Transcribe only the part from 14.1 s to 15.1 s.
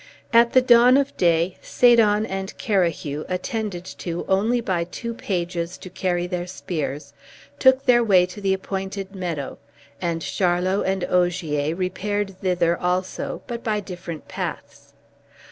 paths.